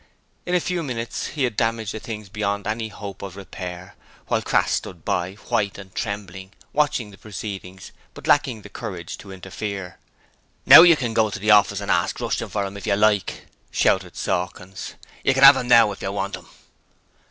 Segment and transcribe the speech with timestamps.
[0.47, 3.93] In a few minutes he had damaged the things beyond hope of repair,
[4.29, 9.31] while Crass stood by, white and trembling, watching the proceedings but lacking the courage to
[9.31, 9.99] interfere.
[10.65, 14.95] 'Now go to the office and ask Rushton for 'em, if you like!' shouted Sawkins.
[15.23, 16.47] 'You can 'ave 'em now, if you want 'em.'